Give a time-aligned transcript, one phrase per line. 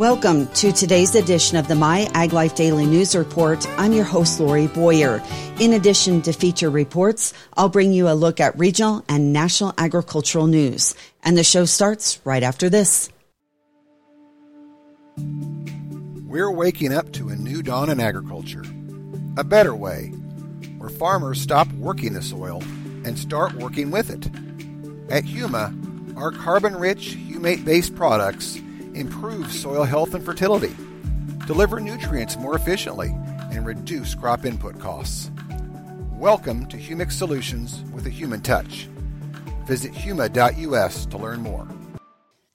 [0.00, 3.68] Welcome to today's edition of the My Ag Life Daily News Report.
[3.78, 5.22] I'm your host, Lori Boyer.
[5.60, 10.46] In addition to feature reports, I'll bring you a look at regional and national agricultural
[10.46, 10.94] news.
[11.22, 13.10] And the show starts right after this.
[15.18, 18.64] We're waking up to a new dawn in agriculture.
[19.36, 20.14] A better way,
[20.78, 22.62] where farmers stop working the soil
[23.04, 24.24] and start working with it.
[25.12, 28.62] At Huma, our carbon rich, humate based products
[28.94, 30.74] improve soil health and fertility,
[31.46, 33.08] deliver nutrients more efficiently,
[33.52, 35.30] and reduce crop input costs.
[36.12, 38.88] Welcome to Humic Solutions with a human touch.
[39.66, 41.66] Visit huma.us to learn more.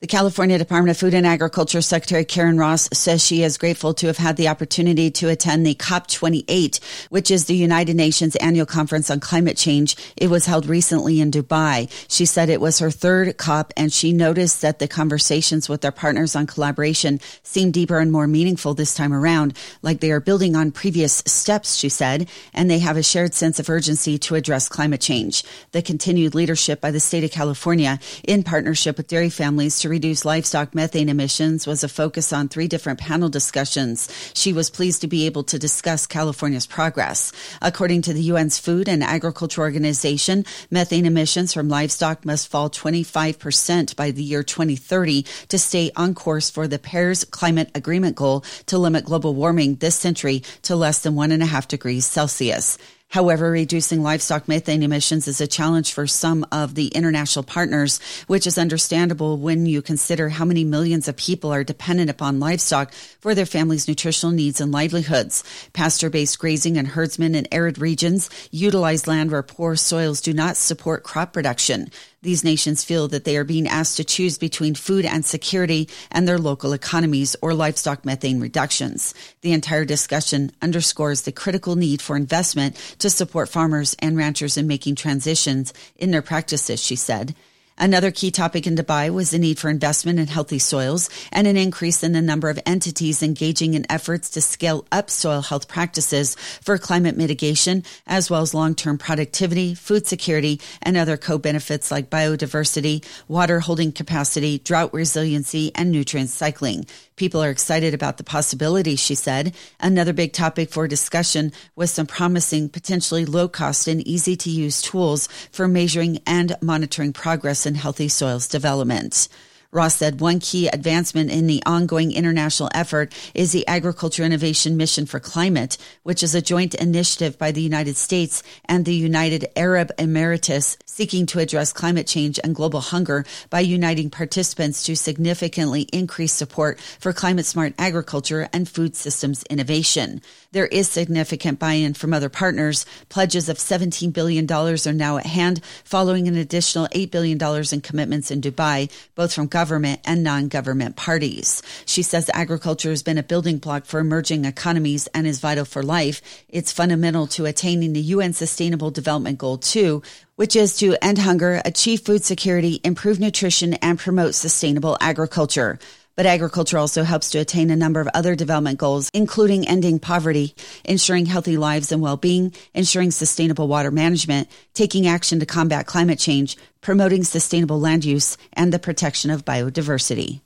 [0.06, 4.06] The California Department of Food and Agriculture Secretary Karen Ross says she is grateful to
[4.06, 9.10] have had the opportunity to attend the COP28, which is the United Nations annual conference
[9.10, 9.96] on climate change.
[10.16, 11.90] It was held recently in Dubai.
[12.08, 15.92] She said it was her third COP and she noticed that the conversations with their
[15.92, 20.56] partners on collaboration seem deeper and more meaningful this time around, like they are building
[20.56, 24.70] on previous steps, she said, and they have a shared sense of urgency to address
[24.70, 25.44] climate change.
[25.72, 30.26] The continued leadership by the state of California in partnership with dairy families to reduce
[30.26, 34.10] livestock methane emissions was a focus on three different panel discussions.
[34.34, 37.32] She was pleased to be able to discuss California's progress.
[37.62, 43.96] According to the UN's Food and Agriculture Organization, methane emissions from livestock must fall 25%
[43.96, 48.78] by the year 2030 to stay on course for the Paris Climate Agreement goal to
[48.78, 52.78] limit global warming this century to less than one and a half degrees Celsius.
[53.10, 58.46] However, reducing livestock methane emissions is a challenge for some of the international partners, which
[58.46, 63.34] is understandable when you consider how many millions of people are dependent upon livestock for
[63.34, 65.44] their families' nutritional needs and livelihoods.
[65.72, 70.58] Pasture based grazing and herdsmen in arid regions utilize land where poor soils do not
[70.58, 71.90] support crop production.
[72.26, 76.28] These nations feel that they are being asked to choose between food and security and
[76.28, 79.14] their local economies or livestock methane reductions.
[79.42, 84.66] The entire discussion underscores the critical need for investment to support farmers and ranchers in
[84.66, 87.36] making transitions in their practices, she said.
[87.78, 91.58] Another key topic in Dubai was the need for investment in healthy soils and an
[91.58, 96.36] increase in the number of entities engaging in efforts to scale up soil health practices
[96.62, 103.04] for climate mitigation, as well as long-term productivity, food security, and other co-benefits like biodiversity,
[103.28, 106.86] water holding capacity, drought resiliency, and nutrient cycling.
[107.18, 109.56] People are excited about the possibilities, she said.
[109.80, 114.82] Another big topic for discussion was some promising, potentially low cost and easy to use
[114.82, 119.30] tools for measuring and monitoring progress in healthy soils development.
[119.76, 125.06] Ross said one key advancement in the ongoing international effort is the Agriculture Innovation Mission
[125.06, 129.92] for Climate, which is a joint initiative by the United States and the United Arab
[129.98, 136.32] Emirates seeking to address climate change and global hunger by uniting participants to significantly increase
[136.32, 140.22] support for climate smart agriculture and food systems innovation.
[140.54, 142.86] There is significant buy-in from other partners.
[143.10, 147.38] Pledges of $17 billion are now at hand, following an additional $8 billion
[147.74, 151.64] in commitments in Dubai, both from government and non-government parties.
[151.86, 155.82] She says agriculture has been a building block for emerging economies and is vital for
[155.82, 156.22] life.
[156.50, 160.02] It's fundamental to attaining the UN Sustainable Development Goal 2,
[160.36, 165.80] which is to end hunger, achieve food security, improve nutrition, and promote sustainable agriculture.
[166.16, 170.56] But agriculture also helps to attain a number of other development goals, including ending poverty,
[170.86, 176.56] ensuring healthy lives and well-being, ensuring sustainable water management, taking action to combat climate change,
[176.80, 180.40] promoting sustainable land use, and the protection of biodiversity.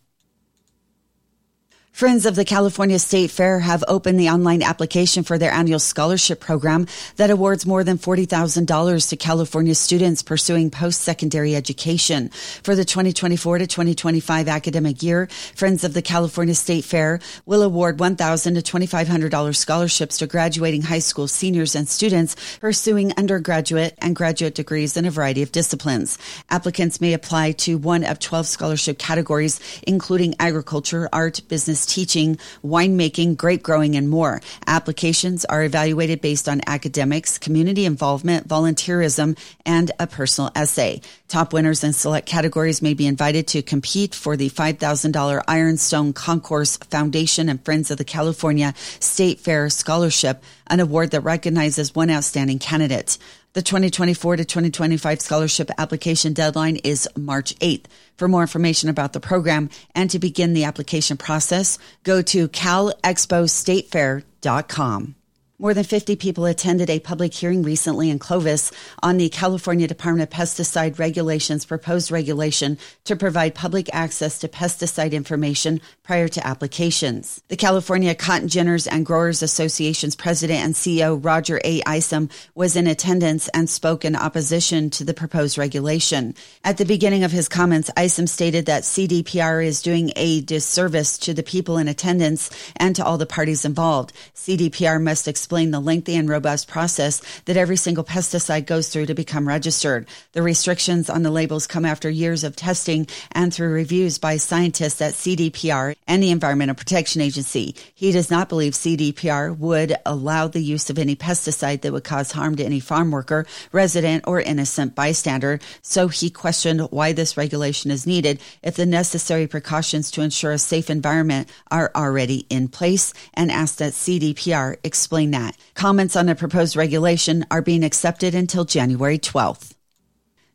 [1.92, 6.40] Friends of the California State Fair have opened the online application for their annual scholarship
[6.40, 12.30] program that awards more than $40,000 to California students pursuing post-secondary education.
[12.64, 17.98] For the 2024 to 2025 academic year, Friends of the California State Fair will award
[17.98, 24.56] $1,000 to $2,500 scholarships to graduating high school seniors and students pursuing undergraduate and graduate
[24.56, 26.18] degrees in a variety of disciplines.
[26.50, 33.36] Applicants may apply to one of 12 scholarship categories, including agriculture, art, business, teaching, winemaking,
[33.36, 34.42] grape growing, and more.
[34.68, 41.02] Applications are evaluated based on academics, community involvement, volunteerism, and a personal essay.
[41.28, 46.78] Top winners in select categories may be invited to compete for the $5,000 Ironstone Concours
[46.78, 52.60] Foundation and Friends of the California State Fair Scholarship, an award that recognizes one outstanding
[52.60, 53.18] candidate.
[53.54, 57.86] The 2024 to 2025 scholarship application deadline is March 8th.
[58.16, 65.16] For more information about the program and to begin the application process, go to calexpostatefair.com.
[65.62, 68.72] More than 50 people attended a public hearing recently in Clovis
[69.04, 75.12] on the California Department of Pesticide Regulations proposed regulation to provide public access to pesticide
[75.12, 77.44] information prior to applications.
[77.50, 81.82] The California Cotton Ginners and Growers Association's president and CEO Roger A.
[81.86, 86.36] Isom was in attendance and spoke in opposition to the proposed regulation.
[86.64, 91.34] At the beginning of his comments, Isom stated that CDPR is doing a disservice to
[91.34, 94.14] the people in attendance and to all the parties involved.
[94.34, 99.16] CDPR must explain the lengthy and robust process that every single pesticide goes through to
[99.16, 100.08] become registered.
[100.34, 105.02] The restrictions on the labels come after years of testing and through reviews by scientists
[105.02, 107.76] at CDPR and the Environmental Protection Agency.
[107.96, 112.32] He does not believe CDPR would allow the use of any pesticide that would cause
[112.32, 115.60] harm to any farm worker, resident, or innocent bystander.
[115.82, 120.60] So he questioned why this regulation is needed if the necessary precautions to ensure a
[120.60, 125.58] safe environment are already in place and asked that CDPR explain that that.
[125.74, 129.79] Comments on the proposed regulation are being accepted until January 12th.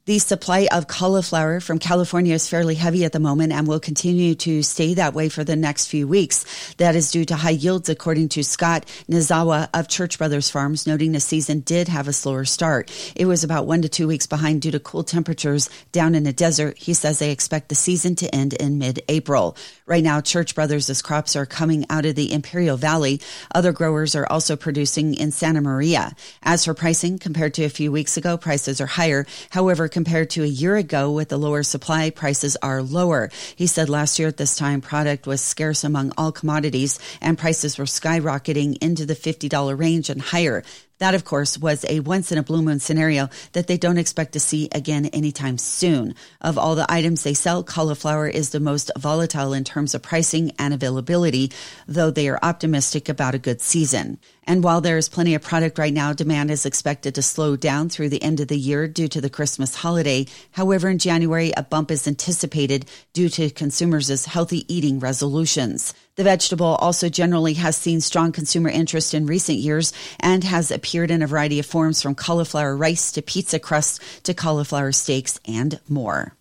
[0.07, 4.35] The supply of cauliflower from California is fairly heavy at the moment and will continue
[4.35, 6.75] to stay that way for the next few weeks.
[6.75, 11.13] That is due to high yields, according to Scott Nizawa of Church Brothers Farms, noting
[11.13, 12.93] the season did have a slower start.
[13.17, 16.35] It was about one to two weeks behind due to cool temperatures down in the
[16.35, 16.77] desert.
[16.77, 19.57] He says they expect the season to end in mid-April.
[19.87, 23.23] Right now, Church Brothers' crops are coming out of the Imperial Valley.
[23.55, 26.15] Other growers are also producing in Santa Maria.
[26.43, 29.25] As for pricing, compared to a few weeks ago, prices are higher.
[29.49, 33.31] However, compared to a year ago with the lower supply, prices are lower.
[33.55, 37.79] He said last year at this time, product was scarce among all commodities and prices
[37.79, 40.65] were skyrocketing into the $50 range and higher.
[40.99, 44.33] That, of course, was a once in a blue moon scenario that they don't expect
[44.33, 46.15] to see again anytime soon.
[46.41, 50.53] Of all the items they sell, cauliflower is the most volatile in terms of pricing
[50.59, 51.53] and availability,
[51.87, 54.19] though they are optimistic about a good season.
[54.47, 57.89] And while there is plenty of product right now, demand is expected to slow down
[57.89, 60.27] through the end of the year due to the Christmas holiday.
[60.53, 65.95] However, in January, a bump is anticipated due to consumers' healthy eating resolutions.
[66.17, 71.11] The vegetable also generally has seen strong consumer interest in recent years and has appeared
[71.11, 75.81] in a variety of forms from cauliflower rice to pizza crust to cauliflower steaks and
[75.89, 76.37] more.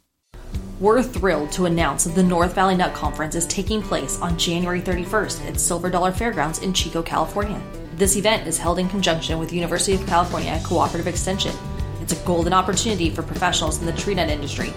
[0.79, 4.81] We're thrilled to announce that the North Valley Nut Conference is taking place on January
[4.81, 7.61] 31st at Silver Dollar Fairgrounds in Chico, California.
[7.95, 11.55] This event is held in conjunction with University of California Cooperative Extension.
[12.01, 14.73] It's a golden opportunity for professionals in the tree nut industry.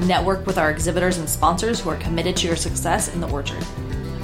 [0.00, 3.62] Network with our exhibitors and sponsors who are committed to your success in the orchard.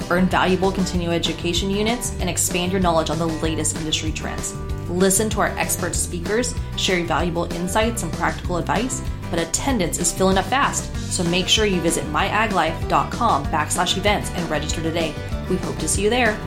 [0.09, 4.53] Earn valuable continuing education units and expand your knowledge on the latest industry trends.
[4.89, 10.39] Listen to our expert speakers share valuable insights and practical advice, but attendance is filling
[10.39, 15.13] up fast, so make sure you visit myaglife.com backslash events and register today.
[15.49, 16.37] We hope to see you there.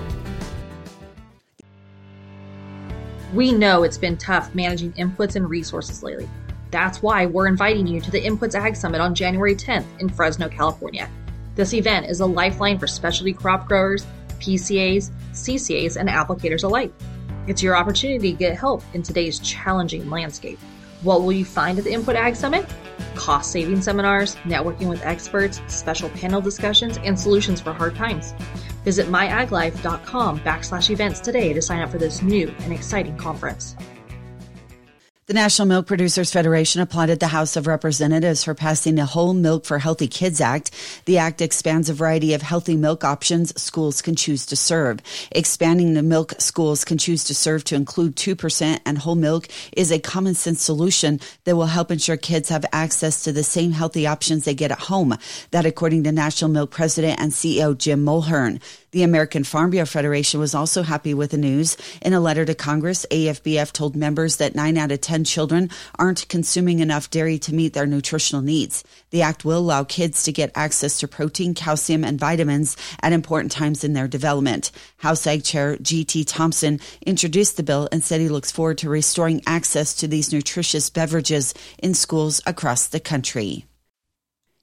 [3.36, 6.26] We know it's been tough managing inputs and resources lately.
[6.70, 10.48] That's why we're inviting you to the Inputs Ag Summit on January 10th in Fresno,
[10.48, 11.10] California.
[11.54, 14.06] This event is a lifeline for specialty crop growers,
[14.38, 16.94] PCAs, CCAs, and applicators alike.
[17.46, 20.58] It's your opportunity to get help in today's challenging landscape.
[21.02, 22.64] What will you find at the Input Ag Summit?
[23.16, 28.32] Cost saving seminars, networking with experts, special panel discussions, and solutions for hard times.
[28.86, 33.74] Visit myaglife.com backslash events today to sign up for this new and exciting conference.
[35.26, 39.64] The National Milk Producers Federation applauded the House of Representatives for passing the Whole Milk
[39.64, 40.70] for Healthy Kids Act.
[41.04, 45.00] The act expands a variety of healthy milk options schools can choose to serve.
[45.32, 49.90] Expanding the milk schools can choose to serve to include 2% and whole milk is
[49.90, 54.06] a common sense solution that will help ensure kids have access to the same healthy
[54.06, 55.18] options they get at home.
[55.50, 58.60] That according to National Milk President and CEO Jim Mulhern.
[58.92, 61.76] The American Farm Bureau Federation was also happy with the news.
[62.02, 66.28] In a letter to Congress, AFBF told members that 9 out of 10 children aren't
[66.28, 68.84] consuming enough dairy to meet their nutritional needs.
[69.10, 73.50] The act will allow kids to get access to protein, calcium, and vitamins at important
[73.50, 74.70] times in their development.
[74.98, 76.24] House Ag Chair G.T.
[76.24, 80.90] Thompson introduced the bill and said he looks forward to restoring access to these nutritious
[80.90, 83.66] beverages in schools across the country.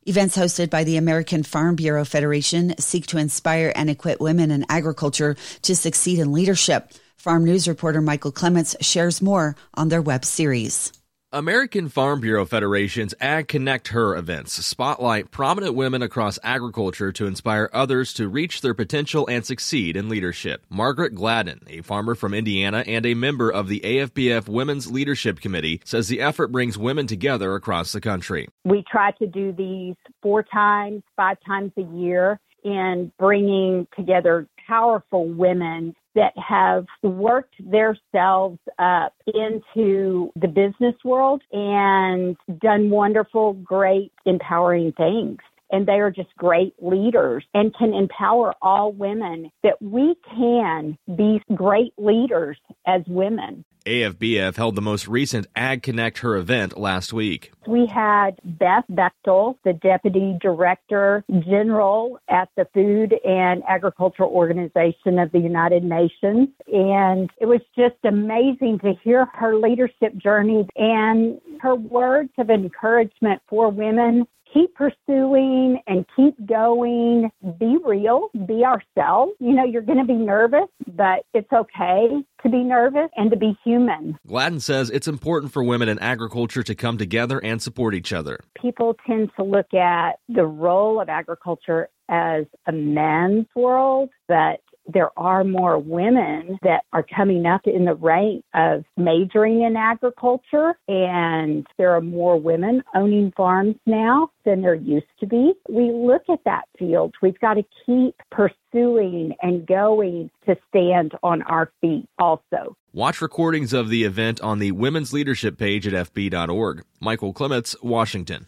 [0.06, 4.66] Events hosted by the American Farm Bureau Federation seek to inspire and equip women in
[4.68, 6.92] agriculture to succeed in leadership.
[7.16, 10.92] Farm News reporter Michael Clements shares more on their web series.
[11.34, 17.72] American Farm Bureau Federation's Ag Connect Her events spotlight prominent women across agriculture to inspire
[17.74, 20.64] others to reach their potential and succeed in leadership.
[20.70, 25.82] Margaret Gladden, a farmer from Indiana and a member of the AFBF Women's Leadership Committee,
[25.84, 28.48] says the effort brings women together across the country.
[28.64, 35.28] We try to do these four times, five times a year in bringing together powerful
[35.28, 44.92] women that have worked themselves up into the business world and done wonderful, great, empowering
[44.94, 45.40] things
[45.74, 51.42] and they are just great leaders and can empower all women that we can be
[51.56, 53.66] great leaders as women.
[53.86, 57.52] AFBF held the most recent Ag Connect Her event last week.
[57.68, 65.32] We had Beth Bechdol, the Deputy Director General at the Food and Agricultural Organization of
[65.34, 66.50] the United Nations.
[66.72, 73.42] And it was just amazing to hear her leadership journey and her words of encouragement
[73.50, 77.32] for women keep pursuing and keep going.
[77.60, 79.34] Be real, be ourselves.
[79.40, 82.08] You know, you're going to be nervous, but it's okay
[82.44, 84.18] to be nervous and to be human.
[84.28, 88.40] Gladden says it's important for women in agriculture to come together and support each other.
[88.60, 94.60] People tend to look at the role of agriculture as a men's world, but
[94.92, 100.74] there are more women that are coming up in the rank of majoring in agriculture,
[100.88, 105.54] and there are more women owning farms now than there used to be.
[105.70, 107.14] We look at that field.
[107.22, 112.76] We've got to keep pursuing and going to stand on our feet also.
[112.92, 116.84] Watch recordings of the event on the Women's Leadership page at FB.org.
[117.00, 118.48] Michael Clements, Washington.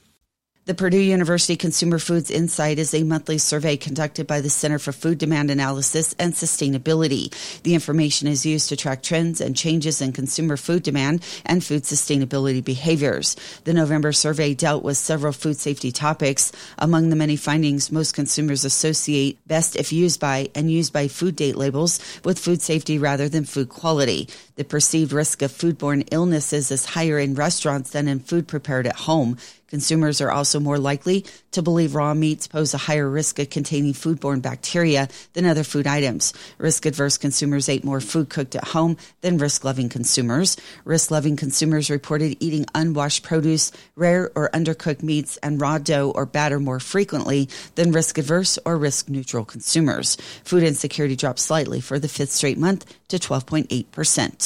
[0.65, 4.91] The Purdue University Consumer Foods Insight is a monthly survey conducted by the Center for
[4.91, 7.31] Food Demand Analysis and Sustainability.
[7.61, 11.83] The information is used to track trends and changes in consumer food demand and food
[11.83, 13.35] sustainability behaviors.
[13.65, 16.51] The November survey dealt with several food safety topics.
[16.79, 21.35] Among the many findings, most consumers associate best if used by and used by food
[21.35, 24.29] date labels with food safety rather than food quality.
[24.55, 28.95] The perceived risk of foodborne illnesses is higher in restaurants than in food prepared at
[28.95, 29.37] home.
[29.67, 33.93] Consumers are also more likely to believe raw meats pose a higher risk of containing
[33.93, 36.33] foodborne bacteria than other food items.
[36.57, 40.55] Risk adverse consumers ate more food cooked at home than risk loving consumers.
[40.85, 46.25] Risk loving consumers reported eating unwashed produce, rare or undercooked meats, and raw dough or
[46.25, 50.15] batter more frequently than risk adverse or risk neutral consumers.
[50.45, 54.44] Food insecurity dropped slightly for the fifth straight month to 12.8%.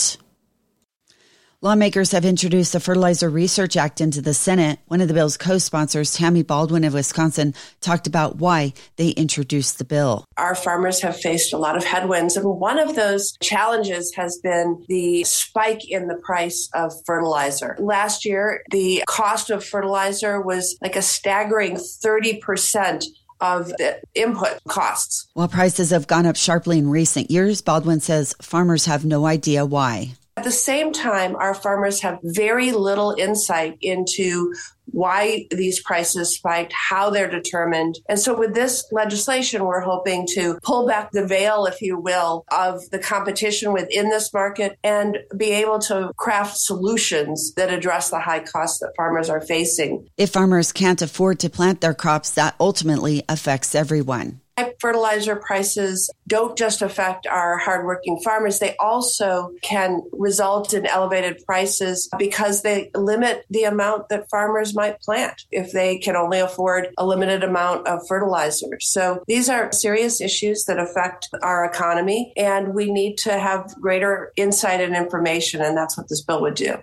[1.61, 4.79] Lawmakers have introduced the Fertilizer Research Act into the Senate.
[4.87, 9.83] One of the bill's co-sponsors, Tammy Baldwin of Wisconsin, talked about why they introduced the
[9.83, 10.23] bill.
[10.37, 14.85] Our farmers have faced a lot of headwinds, and one of those challenges has been
[14.87, 17.75] the spike in the price of fertilizer.
[17.77, 23.03] Last year, the cost of fertilizer was like a staggering 30%
[23.41, 25.27] of the input costs.
[25.33, 29.65] While prices have gone up sharply in recent years, Baldwin says farmers have no idea
[29.65, 30.13] why.
[30.39, 34.53] At the same time, our farmers have very little insight into
[34.85, 37.99] why these prices spiked, how they're determined.
[38.07, 42.45] And so with this legislation, we're hoping to pull back the veil, if you will,
[42.53, 48.19] of the competition within this market and be able to craft solutions that address the
[48.21, 50.07] high costs that farmers are facing.
[50.15, 54.39] If farmers can't afford to plant their crops, that ultimately affects everyone
[54.79, 62.09] fertilizer prices don't just affect our hardworking farmers, they also can result in elevated prices
[62.17, 67.05] because they limit the amount that farmers might plant if they can only afford a
[67.05, 68.79] limited amount of fertilizer.
[68.79, 74.31] So these are serious issues that affect our economy, and we need to have greater
[74.35, 76.75] insight and information, and that's what this bill would do.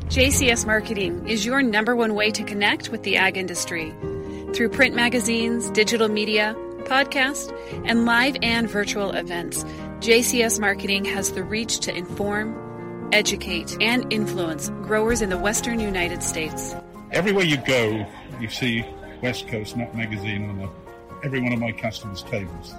[0.06, 3.92] JCS Marketing is your number one way to connect with the ag industry
[4.56, 9.64] through print magazines, digital media, podcast, and live and virtual events.
[10.00, 16.22] JCS Marketing has the reach to inform, educate, and influence growers in the western United
[16.22, 16.74] States.
[17.12, 18.06] Everywhere you go,
[18.40, 18.82] you see
[19.20, 22.72] West Coast Nut Magazine on a, every one of my customers' tables.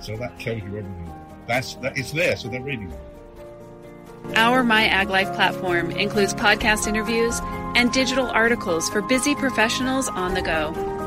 [0.00, 1.14] So that tells you everything.
[1.46, 4.36] That's that, it's there, so they're reading it.
[4.36, 7.40] Our My Ag Life platform includes podcast interviews
[7.76, 10.99] and digital articles for busy professionals on the go.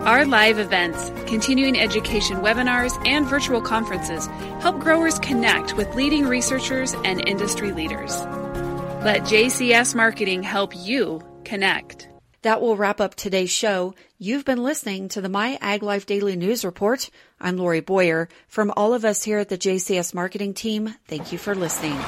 [0.00, 4.28] Our live events, continuing education webinars, and virtual conferences
[4.62, 8.18] help growers connect with leading researchers and industry leaders.
[9.04, 12.08] Let JCS Marketing help you connect.
[12.40, 13.94] That will wrap up today's show.
[14.16, 17.10] You've been listening to the My Ag Life Daily News Report.
[17.38, 18.30] I'm Lori Boyer.
[18.48, 21.98] From all of us here at the JCS Marketing Team, thank you for listening.